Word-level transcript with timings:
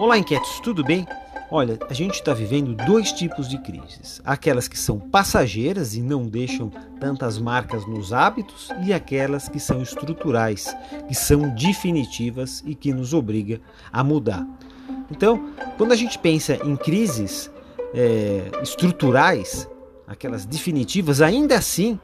Olá, 0.00 0.16
inquietos, 0.16 0.60
tudo 0.60 0.82
bem? 0.82 1.06
Olha, 1.50 1.78
a 1.86 1.92
gente 1.92 2.14
está 2.14 2.32
vivendo 2.32 2.74
dois 2.86 3.12
tipos 3.12 3.46
de 3.46 3.58
crises: 3.58 4.22
aquelas 4.24 4.66
que 4.66 4.78
são 4.78 4.98
passageiras 4.98 5.94
e 5.94 6.00
não 6.00 6.26
deixam 6.26 6.70
tantas 6.98 7.38
marcas 7.38 7.86
nos 7.86 8.10
hábitos, 8.10 8.70
e 8.82 8.94
aquelas 8.94 9.46
que 9.46 9.60
são 9.60 9.82
estruturais, 9.82 10.74
que 11.06 11.14
são 11.14 11.50
definitivas 11.50 12.64
e 12.64 12.74
que 12.74 12.94
nos 12.94 13.12
obriga 13.12 13.60
a 13.92 14.02
mudar. 14.02 14.46
Então, 15.10 15.50
quando 15.76 15.92
a 15.92 15.96
gente 15.96 16.18
pensa 16.18 16.54
em 16.66 16.76
crises 16.76 17.50
é, 17.92 18.50
estruturais, 18.62 19.68
aquelas 20.06 20.46
definitivas, 20.46 21.20
ainda 21.20 21.58
assim 21.58 22.00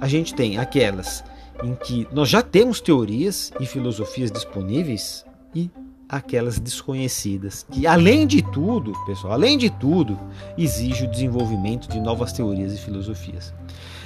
a 0.00 0.08
gente 0.08 0.34
tem 0.34 0.56
aquelas 0.56 1.22
em 1.62 1.74
que 1.74 2.08
nós 2.10 2.30
já 2.30 2.40
temos 2.40 2.80
teorias 2.80 3.52
e 3.60 3.66
filosofias 3.66 4.32
disponíveis 4.32 5.26
e 5.54 5.70
aquelas 6.12 6.58
desconhecidas, 6.58 7.64
que 7.70 7.86
além 7.86 8.26
de 8.26 8.42
tudo, 8.42 8.92
pessoal, 9.06 9.32
além 9.32 9.56
de 9.56 9.70
tudo, 9.70 10.20
exige 10.58 11.06
o 11.06 11.10
desenvolvimento 11.10 11.88
de 11.88 11.98
novas 11.98 12.34
teorias 12.34 12.74
e 12.74 12.76
filosofias. 12.76 13.54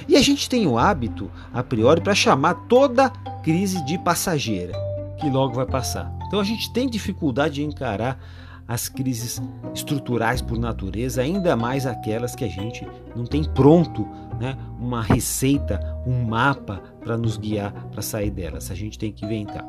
E 0.07 0.15
a 0.15 0.21
gente 0.21 0.49
tem 0.49 0.65
o 0.65 0.77
hábito, 0.77 1.29
a 1.53 1.61
priori, 1.61 1.99
para 1.99 2.15
chamar 2.15 2.53
toda 2.69 3.09
crise 3.43 3.83
de 3.83 3.97
passageira, 3.97 4.71
que 5.19 5.29
logo 5.29 5.55
vai 5.55 5.65
passar. 5.65 6.09
Então 6.27 6.39
a 6.39 6.45
gente 6.45 6.71
tem 6.71 6.89
dificuldade 6.89 7.55
de 7.55 7.65
encarar 7.65 8.17
as 8.65 8.87
crises 8.87 9.41
estruturais 9.73 10.41
por 10.41 10.57
natureza, 10.57 11.21
ainda 11.21 11.57
mais 11.57 11.85
aquelas 11.85 12.35
que 12.35 12.45
a 12.45 12.49
gente 12.49 12.87
não 13.17 13.25
tem 13.25 13.43
pronto 13.43 14.07
né, 14.39 14.57
uma 14.79 15.01
receita, 15.01 15.79
um 16.05 16.23
mapa 16.23 16.81
para 17.01 17.17
nos 17.17 17.35
guiar 17.35 17.73
para 17.91 18.01
sair 18.01 18.31
delas. 18.31 18.71
A 18.71 18.75
gente 18.75 18.97
tem 18.97 19.11
que 19.11 19.25
inventar. 19.25 19.65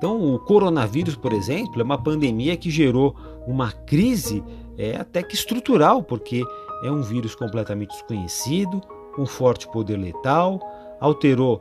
Então, 0.00 0.34
o 0.34 0.38
coronavírus, 0.38 1.14
por 1.14 1.30
exemplo, 1.30 1.78
é 1.78 1.84
uma 1.84 2.02
pandemia 2.02 2.56
que 2.56 2.70
gerou 2.70 3.14
uma 3.46 3.70
crise 3.70 4.42
é, 4.78 4.96
até 4.96 5.22
que 5.22 5.34
estrutural, 5.34 6.02
porque 6.02 6.42
é 6.82 6.90
um 6.90 7.02
vírus 7.02 7.34
completamente 7.34 7.90
desconhecido, 7.90 8.80
com 9.14 9.26
forte 9.26 9.68
poder 9.68 9.98
letal, 9.98 10.58
alterou 10.98 11.60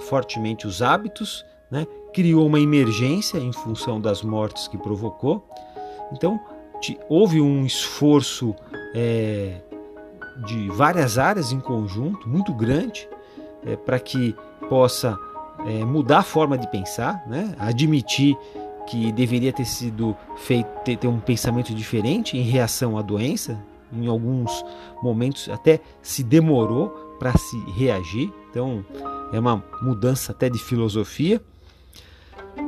fortemente 0.00 0.66
os 0.66 0.82
hábitos, 0.82 1.46
né, 1.70 1.86
criou 2.12 2.48
uma 2.48 2.58
emergência 2.58 3.38
em 3.38 3.52
função 3.52 4.00
das 4.00 4.22
mortes 4.22 4.66
que 4.66 4.76
provocou. 4.76 5.48
Então, 6.10 6.40
houve 7.08 7.40
um 7.40 7.64
esforço 7.64 8.56
é, 8.92 9.60
de 10.46 10.68
várias 10.70 11.16
áreas 11.16 11.52
em 11.52 11.60
conjunto, 11.60 12.28
muito 12.28 12.52
grande, 12.52 13.08
é, 13.64 13.76
para 13.76 14.00
que 14.00 14.34
possa 14.68 15.16
é, 15.66 15.84
mudar 15.84 16.18
a 16.18 16.22
forma 16.22 16.56
de 16.56 16.70
pensar, 16.70 17.22
né? 17.26 17.54
admitir 17.58 18.36
que 18.86 19.12
deveria 19.12 19.52
ter 19.52 19.66
sido 19.66 20.16
feito 20.36 20.68
ter, 20.84 20.96
ter 20.96 21.08
um 21.08 21.20
pensamento 21.20 21.74
diferente 21.74 22.36
em 22.36 22.42
reação 22.42 22.96
à 22.96 23.02
doença. 23.02 23.58
Em 23.92 24.06
alguns 24.06 24.64
momentos 25.02 25.48
até 25.48 25.80
se 26.02 26.22
demorou 26.22 26.88
para 27.18 27.36
se 27.36 27.58
reagir. 27.72 28.32
Então 28.50 28.84
é 29.32 29.38
uma 29.38 29.62
mudança 29.82 30.32
até 30.32 30.48
de 30.48 30.58
filosofia. 30.58 31.40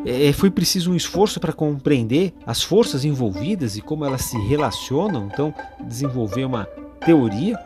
É, 0.04 0.32
foi 0.32 0.50
preciso 0.50 0.92
um 0.92 0.94
esforço 0.94 1.40
para 1.40 1.52
compreender 1.52 2.32
as 2.46 2.62
forças 2.62 3.04
envolvidas 3.04 3.76
e 3.76 3.82
como 3.82 4.04
elas 4.04 4.22
se 4.22 4.38
relacionam, 4.38 5.28
então 5.32 5.52
desenvolver 5.80 6.44
uma 6.44 6.64
teoria 7.04 7.58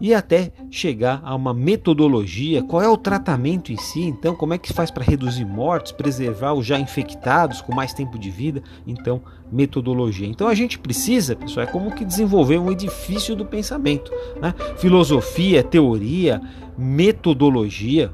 e 0.00 0.12
até 0.12 0.52
chegar 0.70 1.20
a 1.24 1.34
uma 1.34 1.54
metodologia, 1.54 2.62
qual 2.62 2.82
é 2.82 2.88
o 2.88 2.96
tratamento 2.96 3.72
em 3.72 3.76
si, 3.76 4.02
então 4.02 4.34
como 4.34 4.54
é 4.54 4.58
que 4.58 4.72
faz 4.72 4.90
para 4.90 5.04
reduzir 5.04 5.44
mortes, 5.44 5.92
preservar 5.92 6.52
os 6.54 6.66
já 6.66 6.78
infectados 6.78 7.60
com 7.60 7.74
mais 7.74 7.92
tempo 7.92 8.18
de 8.18 8.30
vida, 8.30 8.62
então 8.86 9.22
metodologia. 9.50 10.26
Então 10.26 10.48
a 10.48 10.54
gente 10.54 10.78
precisa, 10.78 11.36
pessoal, 11.36 11.66
é 11.66 11.70
como 11.70 11.92
que 11.92 12.04
desenvolver 12.04 12.58
um 12.58 12.70
edifício 12.70 13.36
do 13.36 13.46
pensamento, 13.46 14.12
né? 14.40 14.54
filosofia, 14.76 15.62
teoria, 15.62 16.40
metodologia, 16.76 18.12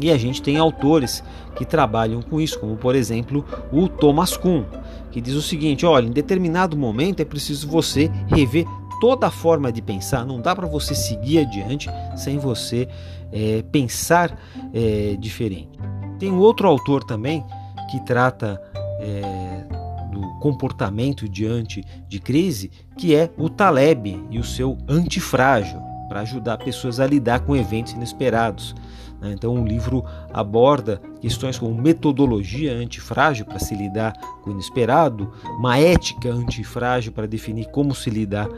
e 0.00 0.10
a 0.10 0.16
gente 0.16 0.42
tem 0.42 0.56
autores 0.56 1.22
que 1.54 1.64
trabalham 1.64 2.22
com 2.22 2.40
isso, 2.40 2.58
como 2.58 2.76
por 2.76 2.94
exemplo 2.94 3.44
o 3.72 3.88
Thomas 3.88 4.36
Kuhn, 4.36 4.64
que 5.10 5.20
diz 5.20 5.34
o 5.34 5.42
seguinte: 5.42 5.84
olha, 5.84 6.06
em 6.06 6.10
determinado 6.12 6.76
momento 6.76 7.20
é 7.20 7.24
preciso 7.24 7.68
você 7.68 8.10
rever 8.26 8.66
toda 9.00 9.26
a 9.26 9.30
forma 9.30 9.72
de 9.72 9.82
pensar, 9.82 10.24
não 10.24 10.40
dá 10.40 10.54
para 10.54 10.66
você 10.66 10.94
seguir 10.94 11.38
adiante 11.38 11.88
sem 12.16 12.38
você 12.38 12.88
é, 13.32 13.62
pensar 13.70 14.38
é, 14.72 15.16
diferente. 15.18 15.78
Tem 16.18 16.30
um 16.30 16.38
outro 16.38 16.68
autor 16.68 17.04
também 17.04 17.44
que 17.90 18.00
trata 18.00 18.60
é, 19.00 19.64
do 20.10 20.38
comportamento 20.40 21.28
diante 21.28 21.84
de 22.08 22.18
crise, 22.18 22.70
que 22.96 23.14
é 23.14 23.30
o 23.36 23.48
Taleb 23.48 24.24
e 24.30 24.38
o 24.38 24.44
seu 24.44 24.78
antifrágil, 24.88 25.80
para 26.08 26.20
ajudar 26.20 26.58
pessoas 26.58 27.00
a 27.00 27.06
lidar 27.06 27.40
com 27.40 27.54
eventos 27.54 27.92
inesperados. 27.92 28.74
Né? 29.20 29.32
Então, 29.32 29.54
o 29.54 29.66
livro 29.66 30.04
aborda 30.32 31.00
questões 31.20 31.58
como 31.58 31.74
metodologia 31.74 32.72
antifrágil 32.72 33.44
para 33.44 33.58
se 33.58 33.74
lidar 33.74 34.12
com 34.42 34.50
o 34.50 34.52
inesperado, 34.52 35.32
uma 35.58 35.78
ética 35.78 36.30
antifrágil 36.30 37.12
para 37.12 37.26
definir 37.26 37.66
como 37.70 37.94
se 37.94 38.08
lidar 38.10 38.48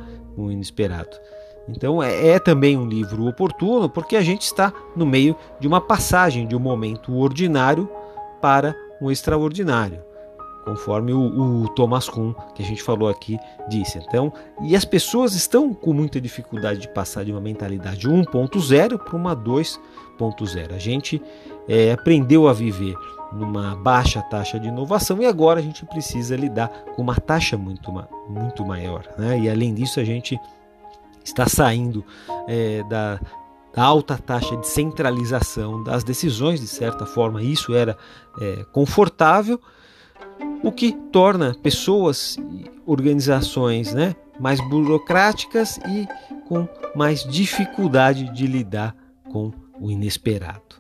o 0.45 0.53
inesperado. 0.53 1.17
Então, 1.69 2.03
é, 2.03 2.29
é 2.29 2.39
também 2.39 2.77
um 2.77 2.87
livro 2.87 3.27
oportuno 3.27 3.89
porque 3.91 4.17
a 4.17 4.23
gente 4.23 4.43
está 4.43 4.73
no 4.97 5.05
meio 5.05 5.37
de 5.61 5.69
uma 5.69 5.81
passagem 5.81 6.47
de 6.47 6.57
um 6.57 6.61
momento 6.61 7.15
ordinário 7.15 7.89
para 8.41 8.75
um 9.01 9.11
extraordinário 9.11 10.09
conforme 10.69 11.15
o, 11.15 11.63
o, 11.65 11.69
Thomas 11.71 12.11
Kuhn, 12.11 12.35
que 12.55 12.63
a 12.63 12.67
gente 12.67 12.83
falou 12.83 13.09
aqui, 13.09 13.39
disse. 13.69 13.99
Então, 13.99 14.31
e 14.63 14.77
as 14.77 14.85
pessoas 14.85 15.35
estão 15.35 15.73
com 15.73 15.95
muita 15.95 16.21
dificuldade 16.21 16.81
de 16.81 16.89
passar 16.89 17.25
de 17.25 17.33
uma 17.33 17.41
mentalidade 17.41 18.07
1.0 18.07 18.99
para 18.99 19.17
uma 19.17 19.35
2.0. 19.35 20.75
A 20.75 20.79
gente 20.79 21.23
é, 21.67 21.93
aprendeu 21.93 22.49
a 22.49 22.53
viver 22.53 22.95
numa 23.33 23.75
baixa 23.77 24.23
taxa 24.23 24.59
de 24.59 24.69
inovação 24.69 25.21
e 25.21 25.27
agora 25.27 25.61
a 25.61 25.63
gente 25.63 25.85
precisa 25.87 26.37
lidar 26.37 26.69
com 26.95 27.03
uma 27.03 27.17
taxa 27.17 27.57
muito, 27.57 27.93
muito 28.29 28.65
maior. 28.65 29.07
Né? 29.19 29.41
E 29.41 29.51
além 29.51 29.75
disso, 29.75 30.01
a 30.01 30.05
gente 30.05 30.39
está 31.25 31.47
saindo 31.47 32.05
é, 32.47 32.83
da, 32.85 33.21
da 33.75 33.83
alta 33.83 34.17
taxa 34.17 34.57
de 34.57 34.67
centralização 34.67 35.83
das 35.83 36.03
decisões, 36.03 36.61
de 36.61 36.67
certa 36.67 37.05
forma, 37.05 37.43
isso 37.43 37.75
era 37.75 37.97
é, 38.41 38.65
confortável 38.73 39.61
o 40.63 40.73
que 40.73 40.93
torna 41.13 41.55
pessoas 41.63 42.37
e 42.37 42.71
organizações 42.87 43.93
né, 43.93 44.15
mais 44.41 44.61
burocráticas 44.69 45.79
e 45.89 46.09
com 46.49 46.67
mais 46.95 47.23
dificuldade 47.25 48.33
de 48.33 48.47
lidar 48.47 48.95
com 49.31 49.53
o 49.81 49.91
inesperado. 49.91 50.79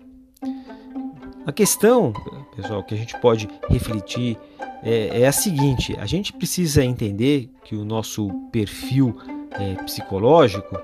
A 1.46 1.52
questão, 1.52 2.12
pessoal, 2.60 2.82
que 2.82 2.92
a 2.92 2.98
gente 2.98 3.16
pode 3.20 3.48
refletir 3.68 4.36
é, 4.82 5.22
é 5.22 5.26
a 5.26 5.32
seguinte: 5.32 5.96
a 5.98 6.06
gente 6.06 6.32
precisa 6.32 6.84
entender 6.84 7.48
que 7.64 7.76
o 7.76 7.84
nosso 7.84 8.28
perfil 8.50 9.16
é, 9.52 9.74
psicológico, 9.84 10.76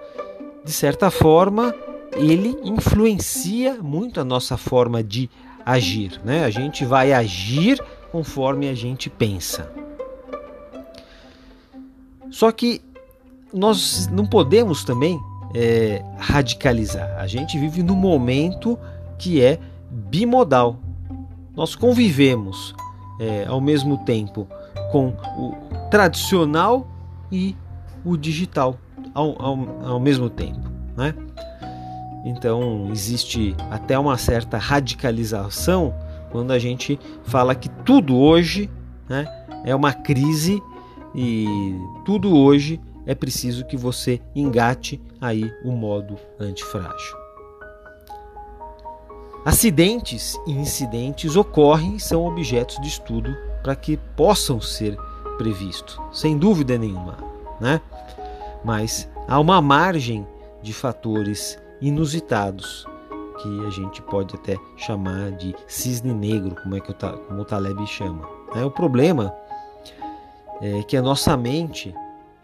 de 0.65 0.73
certa 0.73 1.11
forma, 1.11 1.75
ele 2.13 2.57
influencia 2.63 3.75
muito 3.83 4.21
a 4.21 4.25
nossa 4.25 4.57
forma 4.57 5.03
de 5.03 5.29
agir. 5.67 6.21
Né? 6.25 6.45
A 6.45 6.51
gente 6.51 6.85
vai 6.85 7.13
agir 7.13 7.83
conforme 8.13 8.69
a 8.69 8.75
gente 8.75 9.11
pensa. 9.11 9.71
Só 12.31 12.53
que 12.53 12.81
nós 13.53 14.07
não 14.09 14.27
podemos 14.27 14.85
também 14.85 15.21
é, 15.55 16.05
radicalizar. 16.19 17.17
A 17.19 17.27
gente 17.27 17.59
vive 17.59 17.83
num 17.83 17.97
momento 17.97 18.79
que 19.19 19.41
é 19.41 19.59
bimodal. 19.91 20.84
Nós 21.57 21.75
convivemos 21.75 22.75
é, 23.21 23.45
ao 23.47 23.61
mesmo 23.61 23.99
tempo 23.99 24.49
com 24.91 25.09
o 25.39 25.55
tradicional 25.91 26.87
e 27.31 27.57
o 28.05 28.17
digital 28.17 28.77
ao, 29.15 29.41
ao, 29.41 29.87
ao 29.87 30.01
mesmo 30.01 30.29
tempo. 30.29 30.69
Né? 30.97 31.15
Então 32.25 32.89
existe 32.91 33.55
até 33.71 33.99
uma 33.99 34.17
certa 34.19 34.59
radicalização 34.59 35.95
quando 36.31 36.53
a 36.53 36.59
gente 36.59 36.99
fala 37.23 37.55
que 37.55 37.69
tudo 37.69 38.17
hoje 38.17 38.69
né, 39.09 39.27
é 39.65 39.75
uma 39.75 39.93
crise 39.93 40.61
e 41.15 41.47
tudo 42.05 42.37
hoje 42.37 42.81
é 43.07 43.15
preciso 43.15 43.65
que 43.65 43.77
você 43.77 44.21
engate 44.35 45.01
aí 45.21 45.53
o 45.65 45.71
modo 45.71 46.17
antifrágil. 46.41 47.24
Acidentes 49.45 50.41
e 50.47 50.53
incidentes 50.53 51.37
ocorrem 51.37 51.97
e 51.97 52.01
são 52.01 52.25
objetos 52.27 52.81
de 52.81 52.89
estudo 52.89 53.37
para 53.63 53.77
que 53.77 53.99
possam 54.17 54.61
ser 54.61 54.97
previstos, 55.37 56.01
sem 56.13 56.39
dúvida 56.39 56.79
nenhuma, 56.79 57.19
né? 57.61 57.81
Mas 58.65 59.09
há 59.29 59.39
uma 59.39 59.61
margem 59.61 60.27
de 60.63 60.73
fatores 60.73 61.59
inusitados 61.81 62.87
que 63.43 63.67
a 63.67 63.71
gente 63.71 64.01
pode 64.01 64.35
até 64.35 64.57
chamar 64.77 65.33
de 65.33 65.55
cisne 65.67 66.15
negro, 66.15 66.57
como 66.63 66.77
é 66.77 66.81
que 66.81 66.91
o, 66.91 66.95
como 66.95 67.43
o 67.43 67.45
Taleb 67.45 67.87
chama. 67.87 68.27
É, 68.55 68.65
o 68.65 68.71
problema 68.71 69.35
é, 70.63 70.83
que 70.85 70.97
a 70.97 71.03
nossa 71.03 71.37
mente 71.37 71.95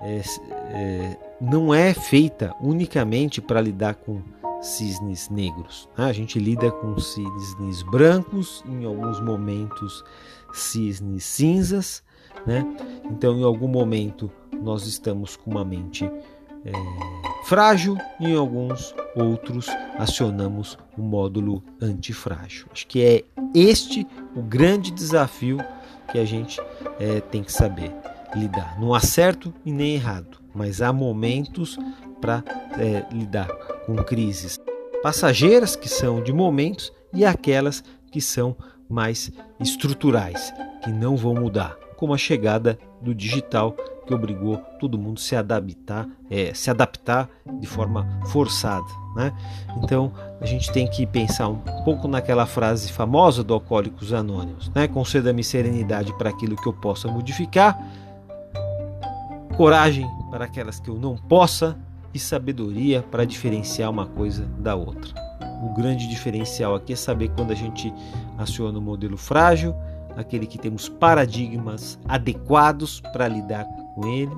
é, 0.01 0.21
é, 0.51 1.17
não 1.41 1.73
é 1.73 1.95
feita 1.95 2.55
unicamente 2.61 3.41
para 3.41 3.61
lidar 3.61 3.95
com 3.95 4.21
cisnes 4.61 5.29
negros. 5.29 5.89
Né? 5.97 6.05
A 6.05 6.13
gente 6.13 6.39
lida 6.39 6.71
com 6.71 6.99
cisnes 6.99 7.83
brancos, 7.91 8.63
em 8.67 8.85
alguns 8.85 9.21
momentos 9.21 10.05
cisnes 10.53 11.25
cinzas, 11.25 12.03
né? 12.47 12.65
Então, 13.11 13.39
em 13.39 13.45
algum 13.45 13.69
momento 13.69 14.31
nós 14.63 14.87
estamos 14.87 15.37
com 15.37 15.51
uma 15.51 15.65
mente 15.65 16.05
é, 16.65 16.73
frágil 17.45 17.97
em 18.21 18.37
alguns 18.37 18.95
outros 19.17 19.67
acionamos 19.99 20.79
o 20.97 21.03
módulo 21.03 21.63
antifrágil. 21.81 22.67
Acho 22.71 22.87
que 22.87 23.03
é 23.03 23.25
este 23.55 24.07
o 24.35 24.43
grande 24.43 24.91
desafio 24.91 25.59
que 26.13 26.19
a 26.19 26.25
gente 26.25 26.61
é, 26.99 27.21
tem 27.21 27.43
que 27.43 27.53
saber 27.53 27.93
lidar. 28.35 28.79
Não 28.81 28.95
há 28.95 29.01
certo 29.01 29.53
e 29.65 29.73
nem 29.73 29.95
errado, 29.95 30.39
mas 30.55 30.83
há 30.83 30.93
momentos 30.93 31.79
para 32.21 32.45
é, 32.79 33.07
lidar 33.13 33.49
com 33.91 34.05
crises 34.05 34.57
passageiras, 35.03 35.75
que 35.75 35.89
são 35.89 36.23
de 36.23 36.33
momentos, 36.33 36.93
e 37.13 37.25
aquelas 37.25 37.83
que 38.13 38.21
são 38.21 38.57
mais 38.89 39.33
estruturais, 39.59 40.55
que 40.83 40.91
não 40.91 41.17
vão 41.17 41.35
mudar, 41.35 41.77
como 41.97 42.15
a 42.15 42.19
chegada 42.19 42.79
do 43.01 43.13
digital 43.13 43.75
que 44.07 44.15
obrigou 44.15 44.59
todo 44.79 44.99
mundo 44.99 45.19
a 45.19 45.21
se 45.21 45.35
adaptar, 45.35 46.09
é, 46.31 46.55
se 46.55 46.71
adaptar 46.71 47.29
de 47.61 47.67
forma 47.67 48.07
forçada. 48.27 48.87
Né? 49.17 49.33
Então 49.83 50.13
a 50.41 50.47
gente 50.47 50.71
tem 50.73 50.89
que 50.89 51.05
pensar 51.05 51.49
um 51.49 51.59
pouco 51.85 52.07
naquela 52.07 52.47
frase 52.47 52.93
famosa 52.93 53.43
do 53.43 53.55
Alcoólicos 53.55 54.13
Anônimos: 54.13 54.69
né? 54.71 54.87
conceda-me 54.87 55.43
serenidade 55.43 56.17
para 56.17 56.31
aquilo 56.31 56.57
que 56.57 56.69
eu 56.69 56.73
possa 56.73 57.09
modificar, 57.09 57.81
coragem 59.57 60.09
para 60.31 60.45
aquelas 60.45 60.79
que 60.79 60.89
eu 60.89 60.95
não 60.95 61.17
possa 61.17 61.77
e 62.13 62.19
sabedoria 62.19 63.03
para 63.03 63.25
diferenciar 63.25 63.91
uma 63.91 64.07
coisa 64.07 64.45
da 64.59 64.75
outra. 64.75 65.13
O 65.63 65.75
grande 65.75 66.09
diferencial 66.09 66.75
aqui 66.75 66.93
é 66.93 66.97
saber 66.97 67.31
quando 67.37 67.53
a 67.53 67.55
gente 67.55 67.93
aciona 68.39 68.79
o 68.79 68.83
modelo 68.83 69.17
frágil, 69.17 69.75
aquele 70.17 70.47
que 70.47 70.59
temos 70.59 70.89
paradigmas 70.89 71.99
adequados 72.09 73.01
para 73.13 73.29
lidar 73.29 73.65
com 73.95 74.07
ele, 74.07 74.33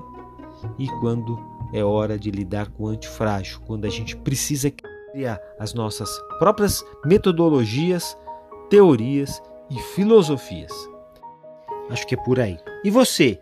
e 0.77 0.87
quando 0.99 1.39
é 1.73 1.83
hora 1.83 2.19
de 2.19 2.29
lidar 2.29 2.69
com 2.69 2.83
o 2.83 2.87
antifrágil, 2.87 3.59
quando 3.65 3.85
a 3.85 3.89
gente 3.89 4.15
precisa 4.15 4.71
criar 5.13 5.39
as 5.59 5.73
nossas 5.73 6.09
próprias 6.39 6.83
metodologias, 7.05 8.17
teorias 8.69 9.41
e 9.69 9.79
filosofias. 9.95 10.71
Acho 11.89 12.05
que 12.07 12.15
é 12.15 12.23
por 12.23 12.39
aí. 12.39 12.57
E 12.83 12.89
você? 12.89 13.39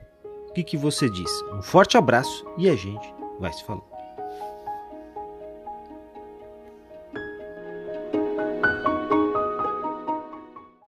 O 0.50 0.54
que, 0.54 0.64
que 0.64 0.78
você 0.78 1.10
diz? 1.10 1.32
Um 1.54 1.62
forte 1.62 1.98
abraço 1.98 2.46
e 2.58 2.70
a 2.70 2.76
gente 2.76 3.14
vai 3.40 3.52
se 3.54 3.64
falando. 3.64 3.91